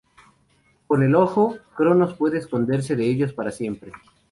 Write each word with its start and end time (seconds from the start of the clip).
Con 0.87 1.03
el 1.03 1.13
ojo, 1.13 1.57
Cronos 1.75 2.15
puede 2.15 2.39
esconderse 2.39 2.95
de 2.95 3.05
ellos 3.05 3.33
para 3.33 3.51
siempre. 3.51 3.91